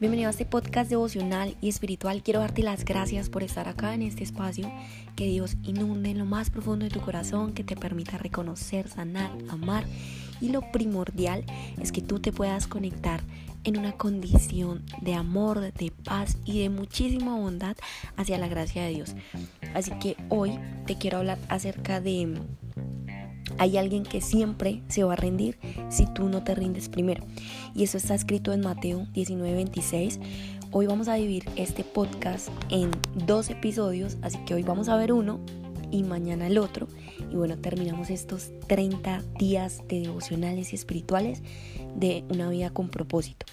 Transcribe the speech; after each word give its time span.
Bienvenido 0.00 0.28
a 0.28 0.30
este 0.30 0.46
podcast 0.46 0.88
devocional 0.88 1.58
y 1.60 1.68
espiritual. 1.68 2.22
Quiero 2.22 2.40
darte 2.40 2.62
las 2.62 2.86
gracias 2.86 3.28
por 3.28 3.42
estar 3.42 3.68
acá 3.68 3.92
en 3.92 4.00
este 4.00 4.24
espacio. 4.24 4.72
Que 5.14 5.26
Dios 5.26 5.58
inunde 5.62 6.08
en 6.08 6.18
lo 6.18 6.24
más 6.24 6.48
profundo 6.48 6.86
de 6.86 6.90
tu 6.90 7.02
corazón, 7.02 7.52
que 7.52 7.64
te 7.64 7.76
permita 7.76 8.16
reconocer, 8.16 8.88
sanar, 8.88 9.30
amar. 9.50 9.84
Y 10.40 10.48
lo 10.48 10.62
primordial 10.72 11.44
es 11.82 11.92
que 11.92 12.00
tú 12.00 12.18
te 12.18 12.32
puedas 12.32 12.66
conectar 12.66 13.20
en 13.62 13.76
una 13.76 13.92
condición 13.92 14.82
de 15.02 15.12
amor, 15.12 15.60
de 15.60 15.92
paz 16.02 16.38
y 16.46 16.62
de 16.62 16.70
muchísima 16.70 17.36
bondad 17.36 17.76
hacia 18.16 18.38
la 18.38 18.48
gracia 18.48 18.82
de 18.82 18.94
Dios. 18.94 19.14
Así 19.74 19.92
que 20.00 20.16
hoy 20.30 20.58
te 20.86 20.96
quiero 20.96 21.18
hablar 21.18 21.38
acerca 21.50 22.00
de 22.00 22.40
hay 23.60 23.76
alguien 23.76 24.04
que 24.04 24.22
siempre 24.22 24.80
se 24.88 25.04
va 25.04 25.12
a 25.12 25.16
rendir 25.16 25.58
si 25.90 26.06
tú 26.06 26.30
no 26.30 26.42
te 26.42 26.54
rindes 26.54 26.88
primero. 26.88 27.22
Y 27.74 27.84
eso 27.84 27.98
está 27.98 28.14
escrito 28.14 28.54
en 28.54 28.62
Mateo 28.62 29.06
19:26. 29.12 30.18
Hoy 30.72 30.86
vamos 30.86 31.08
a 31.08 31.14
dividir 31.14 31.44
este 31.56 31.84
podcast 31.84 32.48
en 32.70 32.90
dos 33.26 33.50
episodios, 33.50 34.16
así 34.22 34.38
que 34.46 34.54
hoy 34.54 34.62
vamos 34.62 34.88
a 34.88 34.96
ver 34.96 35.12
uno 35.12 35.40
y 35.90 36.04
mañana 36.04 36.46
el 36.46 36.56
otro. 36.56 36.88
Y 37.30 37.34
bueno, 37.34 37.58
terminamos 37.58 38.08
estos 38.08 38.50
30 38.66 39.22
días 39.38 39.82
de 39.88 40.00
devocionales 40.00 40.72
y 40.72 40.76
espirituales 40.76 41.42
de 41.94 42.24
una 42.30 42.48
vida 42.48 42.70
con 42.70 42.88
propósito. 42.88 43.44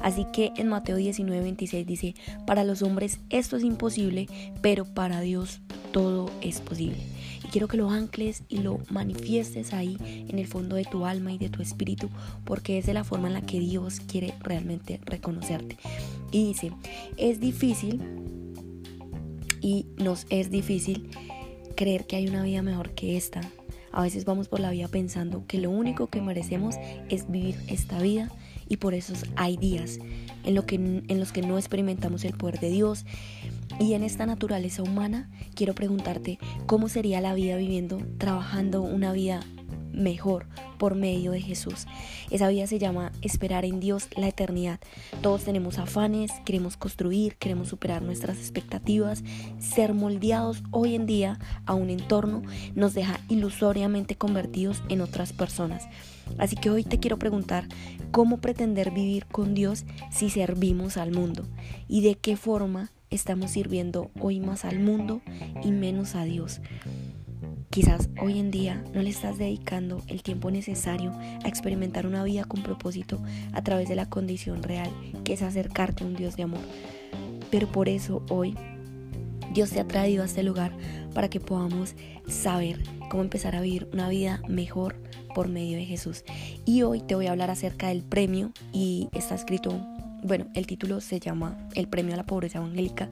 Así 0.00 0.26
que 0.32 0.50
en 0.56 0.66
Mateo 0.66 0.98
19:26 0.98 1.84
dice, 1.86 2.14
para 2.44 2.64
los 2.64 2.82
hombres 2.82 3.20
esto 3.30 3.56
es 3.56 3.62
imposible, 3.62 4.26
pero 4.62 4.84
para 4.84 5.20
Dios 5.20 5.60
todo 5.92 6.28
es 6.40 6.60
posible. 6.60 7.13
Y 7.44 7.48
quiero 7.48 7.68
que 7.68 7.76
lo 7.76 7.90
ancles 7.90 8.42
y 8.48 8.58
lo 8.58 8.80
manifiestes 8.90 9.72
ahí 9.72 9.96
en 10.28 10.38
el 10.38 10.46
fondo 10.46 10.76
de 10.76 10.84
tu 10.84 11.06
alma 11.06 11.32
y 11.32 11.38
de 11.38 11.48
tu 11.48 11.62
espíritu, 11.62 12.08
porque 12.44 12.78
es 12.78 12.86
de 12.86 12.94
la 12.94 13.04
forma 13.04 13.28
en 13.28 13.34
la 13.34 13.42
que 13.42 13.60
Dios 13.60 14.00
quiere 14.00 14.34
realmente 14.40 15.00
reconocerte. 15.04 15.76
Y 16.30 16.44
dice, 16.44 16.72
es 17.16 17.40
difícil 17.40 18.00
y 19.60 19.86
nos 19.96 20.26
es 20.30 20.50
difícil 20.50 21.08
creer 21.74 22.06
que 22.06 22.16
hay 22.16 22.28
una 22.28 22.42
vida 22.42 22.62
mejor 22.62 22.90
que 22.90 23.16
esta. 23.16 23.40
A 23.92 24.02
veces 24.02 24.24
vamos 24.24 24.48
por 24.48 24.60
la 24.60 24.70
vida 24.70 24.88
pensando 24.88 25.46
que 25.46 25.58
lo 25.58 25.70
único 25.70 26.08
que 26.08 26.20
merecemos 26.20 26.74
es 27.08 27.30
vivir 27.30 27.56
esta 27.68 28.00
vida 28.00 28.30
y 28.68 28.78
por 28.78 28.94
eso 28.94 29.14
hay 29.36 29.56
días 29.56 29.98
en, 30.44 30.54
lo 30.54 30.66
que, 30.66 30.76
en 30.76 31.20
los 31.20 31.32
que 31.32 31.42
no 31.42 31.58
experimentamos 31.58 32.24
el 32.24 32.34
poder 32.34 32.60
de 32.60 32.70
Dios. 32.70 33.04
Y 33.78 33.94
en 33.94 34.04
esta 34.04 34.26
naturaleza 34.26 34.82
humana 34.82 35.30
quiero 35.54 35.74
preguntarte 35.74 36.38
cómo 36.66 36.88
sería 36.88 37.20
la 37.20 37.34
vida 37.34 37.56
viviendo, 37.56 37.98
trabajando 38.18 38.82
una 38.82 39.12
vida 39.12 39.40
mejor 39.94 40.46
por 40.78 40.94
medio 40.94 41.32
de 41.32 41.40
Jesús. 41.40 41.86
Esa 42.30 42.48
vida 42.48 42.66
se 42.66 42.78
llama 42.78 43.12
esperar 43.22 43.64
en 43.64 43.80
Dios 43.80 44.08
la 44.16 44.28
eternidad. 44.28 44.80
Todos 45.22 45.44
tenemos 45.44 45.78
afanes, 45.78 46.32
queremos 46.44 46.76
construir, 46.76 47.36
queremos 47.36 47.68
superar 47.68 48.02
nuestras 48.02 48.38
expectativas. 48.38 49.22
Ser 49.58 49.94
moldeados 49.94 50.62
hoy 50.70 50.94
en 50.94 51.06
día 51.06 51.38
a 51.66 51.74
un 51.74 51.90
entorno 51.90 52.42
nos 52.74 52.94
deja 52.94 53.20
ilusoriamente 53.28 54.16
convertidos 54.16 54.82
en 54.88 55.00
otras 55.00 55.32
personas. 55.32 55.86
Así 56.38 56.56
que 56.56 56.70
hoy 56.70 56.84
te 56.84 56.98
quiero 56.98 57.18
preguntar 57.18 57.68
cómo 58.10 58.38
pretender 58.38 58.90
vivir 58.90 59.26
con 59.26 59.54
Dios 59.54 59.84
si 60.10 60.30
servimos 60.30 60.96
al 60.96 61.12
mundo 61.12 61.44
y 61.88 62.02
de 62.02 62.14
qué 62.16 62.36
forma 62.36 62.90
estamos 63.14 63.52
sirviendo 63.52 64.10
hoy 64.20 64.40
más 64.40 64.64
al 64.64 64.80
mundo 64.80 65.20
y 65.62 65.70
menos 65.70 66.14
a 66.14 66.24
Dios. 66.24 66.60
Quizás 67.70 68.08
hoy 68.20 68.38
en 68.38 68.50
día 68.50 68.84
no 68.94 69.02
le 69.02 69.10
estás 69.10 69.38
dedicando 69.38 70.00
el 70.06 70.22
tiempo 70.22 70.50
necesario 70.50 71.12
a 71.12 71.48
experimentar 71.48 72.06
una 72.06 72.22
vida 72.22 72.44
con 72.44 72.62
propósito 72.62 73.20
a 73.52 73.62
través 73.62 73.88
de 73.88 73.96
la 73.96 74.08
condición 74.08 74.62
real, 74.62 74.90
que 75.24 75.32
es 75.32 75.42
acercarte 75.42 76.04
a 76.04 76.06
un 76.06 76.14
Dios 76.14 76.36
de 76.36 76.44
amor. 76.44 76.60
Pero 77.50 77.66
por 77.66 77.88
eso 77.88 78.22
hoy 78.28 78.54
Dios 79.52 79.70
te 79.70 79.80
ha 79.80 79.86
traído 79.86 80.22
a 80.22 80.26
este 80.26 80.42
lugar 80.42 80.72
para 81.14 81.28
que 81.28 81.40
podamos 81.40 81.94
saber 82.28 82.82
cómo 83.08 83.22
empezar 83.22 83.54
a 83.54 83.60
vivir 83.60 83.88
una 83.92 84.08
vida 84.08 84.40
mejor 84.48 84.96
por 85.34 85.48
medio 85.48 85.76
de 85.76 85.84
Jesús. 85.84 86.24
Y 86.64 86.82
hoy 86.82 87.00
te 87.00 87.14
voy 87.14 87.26
a 87.26 87.32
hablar 87.32 87.50
acerca 87.50 87.88
del 87.88 88.02
premio 88.02 88.52
y 88.72 89.08
está 89.12 89.34
escrito, 89.34 89.80
bueno, 90.24 90.46
el 90.54 90.66
título 90.66 91.02
se 91.02 91.20
llama 91.20 91.68
El 91.74 91.86
premio 91.86 92.14
a 92.14 92.16
la 92.16 92.24
pobreza 92.24 92.58
evangélica 92.58 93.10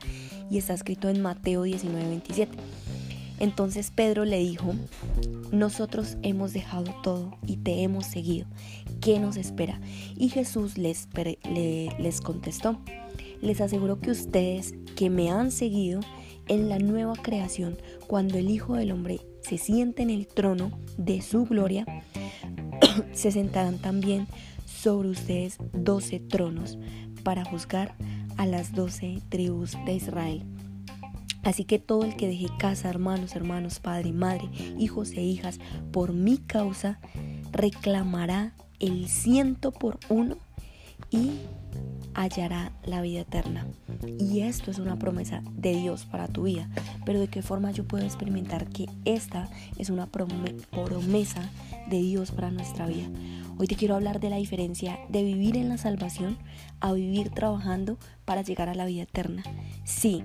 y 0.51 0.57
está 0.57 0.73
escrito 0.73 1.11
en 1.11 1.21
Mateo 1.21 1.65
19:27. 1.65 2.49
Entonces 3.39 3.91
Pedro 3.91 4.25
le 4.25 4.39
dijo, 4.39 4.75
nosotros 5.51 6.17
hemos 6.23 6.53
dejado 6.53 6.95
todo 7.03 7.37
y 7.47 7.59
te 7.59 7.83
hemos 7.83 8.07
seguido. 8.07 8.47
¿Qué 9.01 9.19
nos 9.19 9.37
espera? 9.37 9.81
Y 10.17 10.31
Jesús 10.31 10.79
les, 10.79 11.09
les 11.99 12.21
contestó, 12.21 12.79
les 13.43 13.61
aseguro 13.61 14.01
que 14.01 14.11
ustedes 14.11 14.75
que 14.97 15.11
me 15.11 15.31
han 15.31 15.51
seguido 15.51 16.01
en 16.49 16.69
la 16.69 16.79
nueva 16.79 17.15
creación, 17.15 17.77
cuando 18.07 18.39
el 18.39 18.49
Hijo 18.49 18.75
del 18.75 18.93
Hombre 18.93 19.21
se 19.43 19.59
siente 19.59 20.03
en 20.03 20.11
el 20.11 20.27
trono 20.27 20.71
de 20.97 21.21
su 21.21 21.45
gloria, 21.45 21.85
se 23.13 23.33
sentarán 23.33 23.79
también 23.79 24.29
sobre 24.83 25.11
ustedes 25.11 25.59
doce 25.73 26.19
tronos 26.19 26.77
para 27.23 27.45
juzgar 27.45 27.95
a 28.37 28.47
las 28.47 28.73
doce 28.73 29.21
tribus 29.29 29.77
de 29.87 29.95
Israel. 29.95 30.45
Así 31.43 31.65
que 31.65 31.79
todo 31.79 32.05
el 32.05 32.17
que 32.17 32.29
deje 32.29 32.47
casa, 32.59 32.89
hermanos, 32.89 33.35
hermanos, 33.35 33.81
padre 33.81 34.13
madre, 34.13 34.49
hijos 34.79 35.11
e 35.13 35.23
hijas, 35.23 35.59
por 35.91 36.13
mi 36.13 36.39
causa, 36.39 37.01
reclamará 37.51 38.55
el 38.79 39.09
ciento 39.09 39.73
por 39.73 39.99
uno 40.09 40.37
y 41.11 41.33
hallará 42.15 42.73
la 42.85 43.01
vida 43.03 43.21
eterna. 43.21 43.67
Y 44.19 44.41
esto 44.41 44.71
es 44.71 44.79
una 44.79 44.99
promesa 44.99 45.43
de 45.57 45.75
Dios 45.75 46.05
para 46.05 46.29
tu 46.29 46.45
vida. 46.45 46.69
Pero 47.05 47.21
de 47.21 47.29
qué 47.29 47.43
forma 47.43 47.73
yo 47.73 47.85
puedo 47.85 48.05
experimentar 48.05 48.69
que 48.69 48.87
esta 49.05 49.49
es 49.79 49.91
una 49.91 50.07
promesa 50.07 51.51
de 51.89 51.99
Dios 51.99 52.31
para 52.31 52.51
nuestra 52.51 52.87
vida. 52.87 53.09
Hoy 53.59 53.67
te 53.67 53.77
quiero 53.77 53.95
hablar 53.95 54.19
de 54.19 54.31
la 54.31 54.37
diferencia 54.37 54.99
de 55.09 55.23
vivir 55.23 55.57
en 55.57 55.69
la 55.69 55.77
salvación 55.77 56.39
a 56.81 56.93
vivir 56.93 57.31
trabajando 57.31 57.99
para 58.25 58.43
llegar 58.43 58.69
a 58.69 58.75
la 58.75 58.87
vida 58.87 59.03
eterna. 59.03 59.43
Sí, 59.85 60.25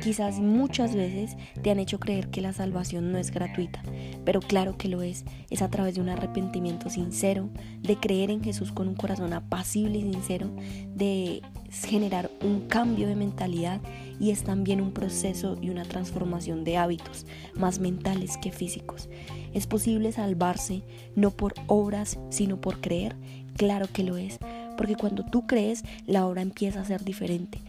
quizás 0.00 0.40
muchas 0.40 0.94
veces 0.94 1.36
te 1.62 1.70
han 1.70 1.80
hecho 1.80 1.98
creer 1.98 2.30
que 2.30 2.40
la 2.40 2.52
salvación 2.52 3.12
no 3.12 3.18
es 3.18 3.30
gratuita, 3.30 3.82
pero 4.24 4.40
claro 4.40 4.78
que 4.78 4.88
lo 4.88 5.02
es. 5.02 5.24
Es 5.50 5.60
a 5.60 5.68
través 5.68 5.96
de 5.96 6.00
un 6.00 6.08
arrepentimiento 6.08 6.88
sincero, 6.88 7.50
de 7.80 7.96
creer 7.96 8.30
en 8.30 8.42
Jesús 8.42 8.72
con 8.72 8.88
un 8.88 8.94
corazón 8.94 9.32
apacible 9.32 9.98
y 9.98 10.12
sincero, 10.12 10.50
de 10.94 11.42
generar 11.70 12.30
un 12.42 12.68
cambio 12.68 13.08
de 13.08 13.16
mentalidad 13.16 13.80
y 14.20 14.30
es 14.30 14.42
también 14.42 14.80
un 14.80 14.92
proceso 14.92 15.56
y 15.60 15.70
una 15.70 15.84
transformación 15.84 16.64
de 16.64 16.76
hábitos, 16.76 17.26
más 17.54 17.78
mentales 17.78 18.36
que 18.36 18.52
físicos. 18.52 19.08
¿Es 19.54 19.66
posible 19.66 20.12
salvarse 20.12 20.82
no 21.14 21.30
por 21.30 21.54
obras, 21.66 22.18
sino 22.30 22.60
por 22.60 22.80
creer? 22.80 23.16
Claro 23.56 23.86
que 23.92 24.04
lo 24.04 24.16
es, 24.16 24.38
porque 24.76 24.96
cuando 24.96 25.24
tú 25.24 25.46
crees, 25.46 25.84
la 26.06 26.26
obra 26.26 26.42
empieza 26.42 26.80
a 26.80 26.84
ser 26.84 27.04
diferente. 27.04 27.60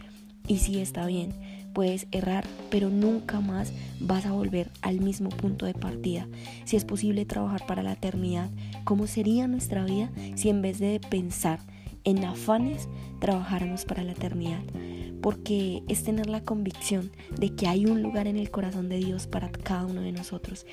Y 0.46 0.58
sí 0.58 0.80
está 0.80 1.06
bien, 1.06 1.32
puedes 1.72 2.06
errar, 2.12 2.44
pero 2.70 2.90
nunca 2.90 3.40
más 3.40 3.72
vas 4.00 4.26
a 4.26 4.32
volver 4.32 4.70
al 4.82 5.00
mismo 5.00 5.28
punto 5.30 5.66
de 5.66 5.74
partida. 5.74 6.26
Si 6.64 6.76
es 6.76 6.84
posible 6.84 7.24
trabajar 7.24 7.66
para 7.66 7.82
la 7.82 7.92
eternidad, 7.92 8.50
¿cómo 8.84 9.06
sería 9.06 9.46
nuestra 9.46 9.84
vida 9.84 10.10
si 10.34 10.48
en 10.48 10.62
vez 10.62 10.78
de 10.78 11.00
pensar 11.10 11.60
en 12.04 12.24
afanes, 12.24 12.88
trabajáramos 13.20 13.84
para 13.84 14.02
la 14.02 14.12
eternidad? 14.12 14.62
porque 15.20 15.82
es 15.88 16.02
tener 16.02 16.28
la 16.28 16.42
convicción 16.42 17.10
de 17.36 17.54
que 17.54 17.68
hay 17.68 17.86
un 17.86 18.02
lugar 18.02 18.26
en 18.26 18.36
el 18.36 18.50
corazón 18.50 18.88
de 18.88 18.98
Dios 18.98 19.26
para 19.26 19.50
cada 19.50 19.86
uno 19.86 20.00
de 20.00 20.12
nosotros. 20.12 20.66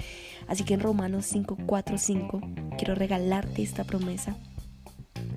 Así 0.47 0.63
que 0.63 0.75
en 0.75 0.79
Romanos 0.79 1.25
5, 1.25 1.57
4, 1.65 1.97
5 1.97 2.41
quiero 2.77 2.95
regalarte 2.95 3.61
esta 3.61 3.83
promesa 3.83 4.37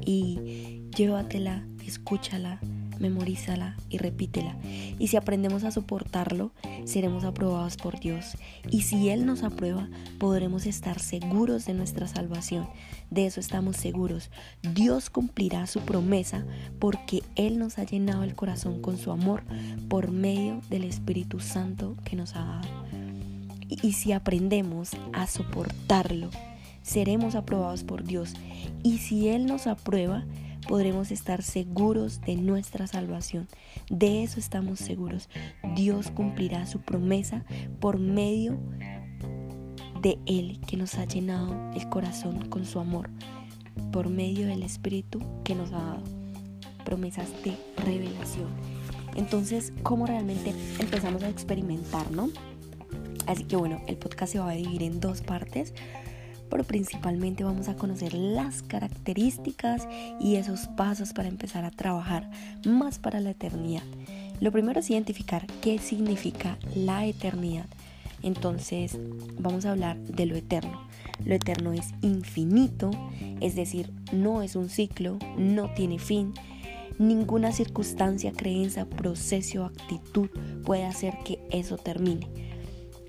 y 0.04 0.88
llévatela, 0.96 1.66
escúchala, 1.84 2.60
memorízala 3.00 3.76
y 3.88 3.98
repítela. 3.98 4.56
Y 4.98 5.08
si 5.08 5.16
aprendemos 5.16 5.64
a 5.64 5.72
soportarlo, 5.72 6.52
seremos 6.84 7.24
aprobados 7.24 7.76
por 7.76 7.98
Dios. 7.98 8.36
Y 8.70 8.82
si 8.82 9.08
Él 9.08 9.26
nos 9.26 9.42
aprueba, 9.42 9.88
podremos 10.18 10.66
estar 10.66 11.00
seguros 11.00 11.64
de 11.64 11.74
nuestra 11.74 12.06
salvación. 12.06 12.68
De 13.10 13.26
eso 13.26 13.40
estamos 13.40 13.76
seguros. 13.76 14.30
Dios 14.74 15.10
cumplirá 15.10 15.66
su 15.66 15.80
promesa 15.80 16.44
porque 16.78 17.22
Él 17.34 17.58
nos 17.58 17.78
ha 17.78 17.84
llenado 17.84 18.22
el 18.22 18.34
corazón 18.34 18.80
con 18.80 18.98
su 18.98 19.10
amor 19.10 19.42
por 19.88 20.10
medio 20.10 20.60
del 20.70 20.84
Espíritu 20.84 21.40
Santo 21.40 21.96
que 22.04 22.16
nos 22.16 22.36
ha 22.36 22.44
dado. 22.44 22.68
Y 23.82 23.92
si 23.92 24.12
aprendemos 24.12 24.90
a 25.12 25.26
soportarlo, 25.26 26.30
seremos 26.82 27.34
aprobados 27.34 27.84
por 27.84 28.04
Dios. 28.04 28.34
Y 28.82 28.98
si 28.98 29.28
Él 29.28 29.46
nos 29.46 29.66
aprueba, 29.66 30.24
podremos 30.68 31.10
estar 31.10 31.42
seguros 31.42 32.20
de 32.20 32.36
nuestra 32.36 32.86
salvación. 32.86 33.48
De 33.88 34.22
eso 34.22 34.40
estamos 34.40 34.78
seguros. 34.78 35.28
Dios 35.74 36.10
cumplirá 36.10 36.66
su 36.66 36.80
promesa 36.80 37.44
por 37.80 37.98
medio 37.98 38.58
de 40.00 40.18
Él 40.26 40.60
que 40.66 40.76
nos 40.76 40.94
ha 40.96 41.04
llenado 41.04 41.54
el 41.74 41.88
corazón 41.88 42.48
con 42.48 42.64
su 42.64 42.80
amor, 42.80 43.10
por 43.92 44.08
medio 44.08 44.46
del 44.46 44.62
Espíritu 44.62 45.20
que 45.44 45.54
nos 45.54 45.72
ha 45.72 45.78
dado. 45.78 46.04
Promesas 46.84 47.28
de 47.44 47.56
revelación. 47.84 48.48
Entonces, 49.16 49.72
¿cómo 49.82 50.06
realmente 50.06 50.54
empezamos 50.78 51.22
a 51.22 51.28
experimentar, 51.28 52.10
no? 52.10 52.30
Así 53.26 53.44
que 53.44 53.56
bueno, 53.56 53.80
el 53.86 53.96
podcast 53.96 54.32
se 54.32 54.38
va 54.38 54.50
a 54.50 54.54
dividir 54.54 54.82
en 54.82 54.98
dos 55.00 55.20
partes 55.20 55.74
pero 56.50 56.64
principalmente 56.64 57.44
vamos 57.44 57.68
a 57.68 57.76
conocer 57.76 58.12
las 58.14 58.62
características 58.62 59.88
y 60.20 60.36
esos 60.36 60.66
pasos 60.68 61.12
para 61.12 61.28
empezar 61.28 61.64
a 61.64 61.70
trabajar 61.70 62.30
más 62.66 62.98
para 62.98 63.20
la 63.20 63.30
eternidad. 63.30 63.84
Lo 64.40 64.52
primero 64.52 64.80
es 64.80 64.90
identificar 64.90 65.46
qué 65.60 65.78
significa 65.78 66.58
la 66.74 67.06
eternidad. 67.06 67.66
Entonces 68.22 68.98
vamos 69.38 69.64
a 69.64 69.72
hablar 69.72 69.98
de 69.98 70.26
lo 70.26 70.36
eterno. 70.36 70.88
Lo 71.24 71.34
eterno 71.34 71.72
es 71.72 71.94
infinito, 72.02 72.90
es 73.40 73.54
decir, 73.54 73.92
no 74.12 74.42
es 74.42 74.56
un 74.56 74.68
ciclo, 74.68 75.18
no 75.36 75.72
tiene 75.74 75.98
fin. 75.98 76.32
Ninguna 76.98 77.52
circunstancia, 77.52 78.32
creencia, 78.32 78.84
proceso 78.88 79.64
actitud 79.64 80.28
puede 80.64 80.84
hacer 80.84 81.14
que 81.24 81.38
eso 81.50 81.76
termine. 81.76 82.28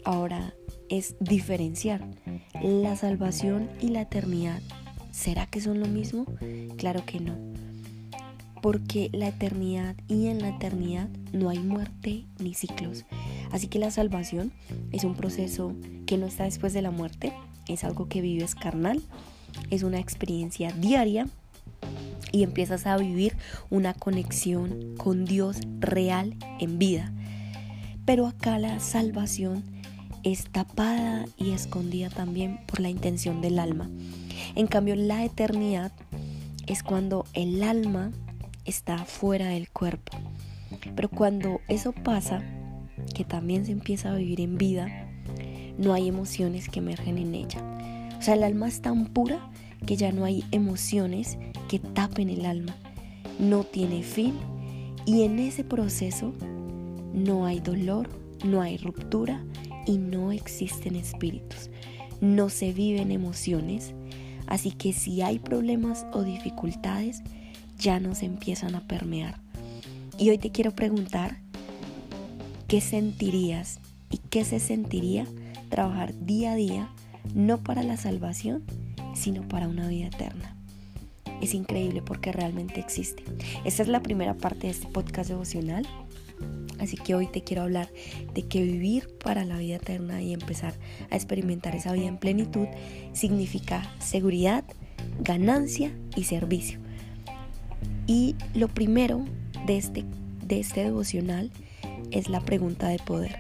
Ahora 0.03 0.53
es 0.91 1.15
diferenciar 1.21 2.05
la 2.61 2.95
salvación 2.97 3.69
y 3.81 3.88
la 3.88 4.01
eternidad. 4.01 4.61
¿Será 5.09 5.47
que 5.47 5.61
son 5.61 5.79
lo 5.79 5.88
mismo? 5.88 6.25
Claro 6.77 7.05
que 7.05 7.19
no. 7.19 7.35
Porque 8.61 9.09
la 9.13 9.29
eternidad 9.29 9.95
y 10.07 10.27
en 10.27 10.41
la 10.41 10.49
eternidad 10.49 11.07
no 11.31 11.49
hay 11.49 11.59
muerte 11.59 12.25
ni 12.39 12.53
ciclos. 12.53 13.05
Así 13.51 13.67
que 13.67 13.79
la 13.79 13.89
salvación 13.89 14.51
es 14.91 15.05
un 15.05 15.15
proceso 15.15 15.73
que 16.05 16.17
no 16.17 16.27
está 16.27 16.43
después 16.43 16.73
de 16.73 16.81
la 16.81 16.91
muerte, 16.91 17.33
es 17.67 17.83
algo 17.85 18.07
que 18.07 18.21
vives 18.21 18.53
carnal, 18.53 19.01
es 19.69 19.83
una 19.83 19.99
experiencia 19.99 20.73
diaria 20.73 21.27
y 22.33 22.43
empiezas 22.43 22.85
a 22.85 22.97
vivir 22.97 23.38
una 23.69 23.93
conexión 23.93 24.95
con 24.97 25.23
Dios 25.23 25.57
real 25.79 26.35
en 26.59 26.79
vida. 26.79 27.13
Pero 28.05 28.27
acá 28.27 28.59
la 28.59 28.79
salvación 28.79 29.63
es 30.23 30.45
tapada 30.51 31.25
y 31.38 31.51
escondida 31.51 32.09
también 32.09 32.59
por 32.68 32.79
la 32.79 32.89
intención 32.89 33.41
del 33.41 33.59
alma. 33.59 33.89
En 34.56 34.68
cambio, 34.68 34.95
la 34.95 35.23
eternidad 35.23 35.91
es 36.68 36.83
cuando 36.83 37.25
el 37.33 37.63
alma 37.63 38.12
está 38.65 39.06
fuera 39.06 39.47
del 39.47 39.69
cuerpo. 39.69 40.18
Pero 40.95 41.09
cuando 41.09 41.62
eso 41.68 41.91
pasa, 41.91 42.41
que 43.13 43.23
también 43.23 43.65
se 43.65 43.71
empieza 43.71 44.12
a 44.12 44.15
vivir 44.15 44.41
en 44.41 44.57
vida, 44.57 44.88
no 45.77 45.94
hay 45.94 46.07
emociones 46.07 46.69
que 46.69 46.79
emergen 46.79 47.17
en 47.17 47.35
ella. 47.35 47.59
O 48.17 48.21
sea, 48.21 48.35
el 48.35 48.44
alma 48.44 48.67
es 48.67 48.81
tan 48.81 49.07
pura 49.07 49.50
que 49.85 49.95
ya 49.95 50.12
no 50.12 50.25
hay 50.25 50.44
emociones 50.51 51.38
que 51.67 51.79
tapen 51.79 52.29
el 52.29 52.45
alma. 52.45 52.75
No 53.39 53.63
tiene 53.63 54.03
fin 54.03 54.35
y 55.06 55.24
en 55.24 55.39
ese 55.39 55.63
proceso 55.63 56.33
no 57.13 57.45
hay 57.45 57.59
dolor, 57.59 58.09
no 58.45 58.62
hay 58.62 58.77
ruptura 58.77 59.44
y 59.85 59.97
no 59.97 60.31
existen 60.31 60.95
espíritus. 60.95 61.69
No 62.19 62.49
se 62.49 62.73
viven 62.73 63.11
emociones. 63.11 63.93
Así 64.47 64.71
que 64.71 64.93
si 64.93 65.21
hay 65.21 65.39
problemas 65.39 66.05
o 66.13 66.23
dificultades, 66.23 67.21
ya 67.77 67.99
nos 67.99 68.21
empiezan 68.21 68.75
a 68.75 68.87
permear. 68.87 69.39
Y 70.17 70.29
hoy 70.29 70.37
te 70.37 70.51
quiero 70.51 70.71
preguntar, 70.71 71.38
¿qué 72.67 72.79
sentirías 72.81 73.79
y 74.09 74.17
qué 74.17 74.45
se 74.45 74.59
sentiría 74.59 75.25
trabajar 75.69 76.13
día 76.25 76.51
a 76.51 76.55
día, 76.55 76.89
no 77.33 77.57
para 77.57 77.81
la 77.81 77.97
salvación, 77.97 78.63
sino 79.15 79.47
para 79.47 79.67
una 79.67 79.88
vida 79.88 80.07
eterna? 80.07 80.55
Es 81.41 81.55
increíble 81.55 82.03
porque 82.03 82.31
realmente 82.31 82.79
existe. 82.79 83.23
Esta 83.65 83.81
es 83.81 83.89
la 83.89 84.03
primera 84.03 84.35
parte 84.35 84.67
de 84.67 84.73
este 84.73 84.88
podcast 84.88 85.29
devocional. 85.29 85.88
Así 86.81 86.97
que 86.97 87.13
hoy 87.13 87.27
te 87.27 87.43
quiero 87.43 87.61
hablar 87.61 87.89
de 88.33 88.41
que 88.41 88.63
vivir 88.63 89.07
para 89.23 89.45
la 89.45 89.57
vida 89.57 89.75
eterna 89.75 90.21
y 90.21 90.33
empezar 90.33 90.73
a 91.11 91.15
experimentar 91.15 91.75
esa 91.75 91.93
vida 91.93 92.07
en 92.07 92.17
plenitud 92.17 92.67
significa 93.13 93.83
seguridad, 94.00 94.63
ganancia 95.19 95.91
y 96.15 96.23
servicio. 96.23 96.79
Y 98.07 98.35
lo 98.55 98.67
primero 98.67 99.23
de 99.67 99.77
este, 99.77 100.05
de 100.45 100.59
este 100.59 100.83
devocional 100.83 101.51
es 102.09 102.29
la 102.29 102.41
pregunta 102.41 102.88
de 102.88 102.97
poder. 102.97 103.38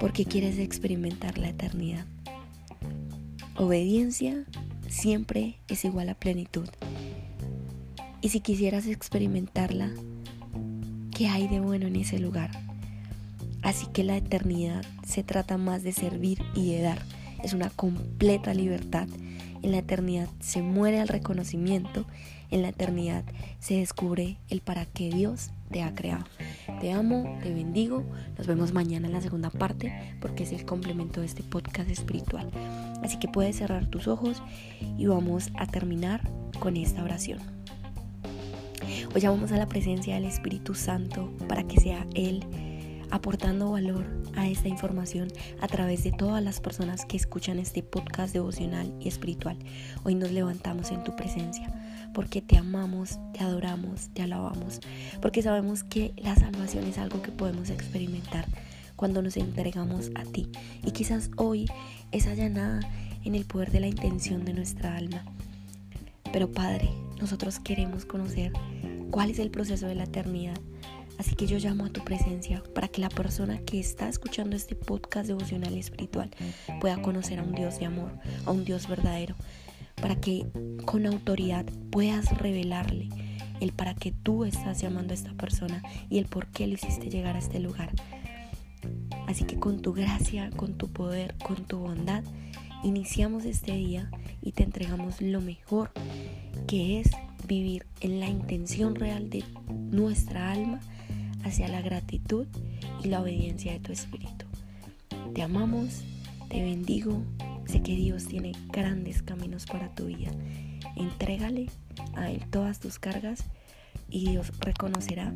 ¿Por 0.00 0.12
qué 0.12 0.24
quieres 0.24 0.58
experimentar 0.58 1.38
la 1.38 1.48
eternidad? 1.48 2.04
Obediencia 3.56 4.44
siempre 4.88 5.60
es 5.68 5.84
igual 5.84 6.08
a 6.08 6.14
plenitud. 6.14 6.68
Y 8.20 8.30
si 8.30 8.40
quisieras 8.40 8.86
experimentarla, 8.86 9.92
¿Qué 11.16 11.28
hay 11.28 11.48
de 11.48 11.60
bueno 11.60 11.86
en 11.86 11.96
ese 11.96 12.18
lugar? 12.18 12.50
Así 13.62 13.86
que 13.86 14.04
la 14.04 14.18
eternidad 14.18 14.84
se 15.02 15.22
trata 15.22 15.56
más 15.56 15.82
de 15.82 15.92
servir 15.92 16.42
y 16.54 16.72
de 16.72 16.82
dar. 16.82 16.98
Es 17.42 17.54
una 17.54 17.70
completa 17.70 18.52
libertad. 18.52 19.08
En 19.62 19.70
la 19.70 19.78
eternidad 19.78 20.28
se 20.40 20.60
muere 20.60 21.00
el 21.00 21.08
reconocimiento. 21.08 22.04
En 22.50 22.60
la 22.60 22.68
eternidad 22.68 23.24
se 23.60 23.78
descubre 23.78 24.36
el 24.50 24.60
para 24.60 24.84
qué 24.84 25.08
Dios 25.08 25.52
te 25.70 25.82
ha 25.82 25.94
creado. 25.94 26.26
Te 26.82 26.92
amo, 26.92 27.38
te 27.42 27.50
bendigo. 27.50 28.04
Nos 28.36 28.46
vemos 28.46 28.74
mañana 28.74 29.06
en 29.06 29.14
la 29.14 29.22
segunda 29.22 29.48
parte 29.48 30.18
porque 30.20 30.42
es 30.42 30.52
el 30.52 30.66
complemento 30.66 31.20
de 31.20 31.28
este 31.28 31.42
podcast 31.42 31.88
espiritual. 31.88 32.50
Así 33.02 33.18
que 33.18 33.28
puedes 33.28 33.56
cerrar 33.56 33.86
tus 33.86 34.06
ojos 34.06 34.42
y 34.98 35.06
vamos 35.06 35.48
a 35.54 35.66
terminar 35.66 36.30
con 36.60 36.76
esta 36.76 37.02
oración. 37.02 37.55
Hoy 39.16 39.22
llamamos 39.22 39.50
a 39.52 39.56
la 39.56 39.66
presencia 39.66 40.16
del 40.16 40.26
Espíritu 40.26 40.74
Santo 40.74 41.32
para 41.48 41.66
que 41.66 41.80
sea 41.80 42.06
Él 42.14 42.44
aportando 43.10 43.70
valor 43.70 44.04
a 44.34 44.46
esta 44.46 44.68
información 44.68 45.28
a 45.62 45.68
través 45.68 46.04
de 46.04 46.12
todas 46.12 46.44
las 46.44 46.60
personas 46.60 47.06
que 47.06 47.16
escuchan 47.16 47.58
este 47.58 47.82
podcast 47.82 48.34
devocional 48.34 48.92
y 49.00 49.08
espiritual. 49.08 49.56
Hoy 50.04 50.16
nos 50.16 50.32
levantamos 50.32 50.90
en 50.90 51.02
tu 51.02 51.16
presencia 51.16 51.72
porque 52.12 52.42
te 52.42 52.58
amamos, 52.58 53.18
te 53.32 53.42
adoramos, 53.42 54.10
te 54.12 54.20
alabamos, 54.20 54.80
porque 55.22 55.40
sabemos 55.40 55.82
que 55.82 56.12
la 56.18 56.36
salvación 56.36 56.84
es 56.84 56.98
algo 56.98 57.22
que 57.22 57.32
podemos 57.32 57.70
experimentar 57.70 58.44
cuando 58.96 59.22
nos 59.22 59.38
entregamos 59.38 60.10
a 60.14 60.24
ti. 60.24 60.50
Y 60.84 60.90
quizás 60.90 61.30
hoy 61.38 61.64
es 62.12 62.26
allanada 62.26 62.80
en 63.24 63.34
el 63.34 63.46
poder 63.46 63.70
de 63.70 63.80
la 63.80 63.86
intención 63.86 64.44
de 64.44 64.52
nuestra 64.52 64.94
alma. 64.94 65.24
Pero 66.34 66.52
Padre, 66.52 66.90
nosotros 67.18 67.58
queremos 67.58 68.04
conocer 68.04 68.52
cuál 69.16 69.30
es 69.30 69.38
el 69.38 69.50
proceso 69.50 69.86
de 69.86 69.94
la 69.94 70.04
eternidad. 70.04 70.60
Así 71.16 71.34
que 71.36 71.46
yo 71.46 71.56
llamo 71.56 71.86
a 71.86 71.88
tu 71.88 72.04
presencia 72.04 72.62
para 72.74 72.88
que 72.88 73.00
la 73.00 73.08
persona 73.08 73.60
que 73.60 73.80
está 73.80 74.10
escuchando 74.10 74.56
este 74.56 74.74
podcast 74.74 75.26
devocional 75.26 75.74
y 75.74 75.78
espiritual 75.78 76.28
pueda 76.82 77.00
conocer 77.00 77.38
a 77.38 77.42
un 77.42 77.54
Dios 77.54 77.78
de 77.78 77.86
amor, 77.86 78.12
a 78.44 78.50
un 78.50 78.66
Dios 78.66 78.86
verdadero, 78.86 79.34
para 79.94 80.16
que 80.16 80.44
con 80.84 81.06
autoridad 81.06 81.64
puedas 81.90 82.36
revelarle 82.36 83.08
el 83.60 83.72
para 83.72 83.94
qué 83.94 84.12
tú 84.12 84.44
estás 84.44 84.82
llamando 84.82 85.14
a 85.14 85.16
esta 85.16 85.32
persona 85.32 85.82
y 86.10 86.18
el 86.18 86.26
por 86.26 86.48
qué 86.48 86.66
le 86.66 86.74
hiciste 86.74 87.08
llegar 87.08 87.36
a 87.36 87.38
este 87.38 87.58
lugar. 87.58 87.94
Así 89.26 89.44
que 89.44 89.58
con 89.58 89.80
tu 89.80 89.94
gracia, 89.94 90.50
con 90.50 90.76
tu 90.76 90.88
poder, 90.88 91.36
con 91.38 91.64
tu 91.64 91.78
bondad, 91.78 92.22
iniciamos 92.84 93.46
este 93.46 93.72
día 93.76 94.10
y 94.42 94.52
te 94.52 94.62
entregamos 94.62 95.22
lo 95.22 95.40
mejor 95.40 95.90
que 96.66 97.00
es 97.00 97.08
vivir 97.46 97.86
en 98.00 98.20
la 98.20 98.28
intención 98.28 98.94
real 98.94 99.30
de 99.30 99.44
nuestra 99.68 100.52
alma 100.52 100.80
hacia 101.44 101.68
la 101.68 101.80
gratitud 101.80 102.46
y 103.02 103.08
la 103.08 103.20
obediencia 103.20 103.72
de 103.72 103.80
tu 103.80 103.92
espíritu. 103.92 104.46
Te 105.34 105.42
amamos, 105.42 106.02
te 106.48 106.62
bendigo, 106.62 107.22
sé 107.66 107.82
que 107.82 107.94
Dios 107.94 108.26
tiene 108.26 108.52
grandes 108.70 109.22
caminos 109.22 109.66
para 109.66 109.94
tu 109.94 110.06
vida. 110.06 110.30
Entrégale 110.96 111.66
a 112.14 112.30
Él 112.30 112.42
todas 112.50 112.80
tus 112.80 112.98
cargas 112.98 113.44
y 114.10 114.30
Dios 114.30 114.52
reconocerá 114.60 115.32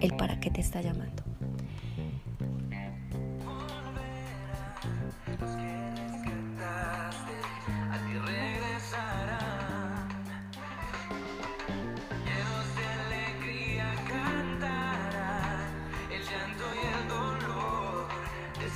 el 0.00 0.16
para 0.16 0.40
qué 0.40 0.50
te 0.50 0.60
está 0.60 0.80
llamando. 0.80 1.27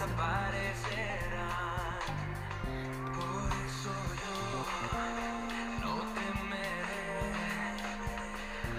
desaparecerán. 0.02 1.98
Por 3.14 3.50
eso 3.66 3.94
yo 4.22 4.36
no 5.80 5.94
temeré 6.14 7.08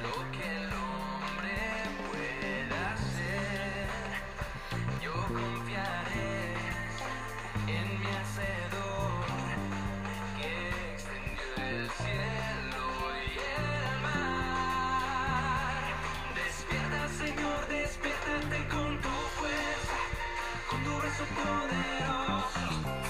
lo 0.03 0.15
que 0.31 0.45
el 0.57 0.67
hombre 0.73 1.59
pueda 2.09 2.79
hacer. 2.93 3.87
Yo 5.01 5.13
confiaré 5.27 6.35
en 7.67 7.85
mi 7.99 8.11
hacedor 8.19 9.25
que 10.37 10.51
extendió 10.93 11.49
el 11.57 11.89
cielo. 11.91 12.42
upon 21.23 21.69
it 21.69 22.09
all. 22.09 23.02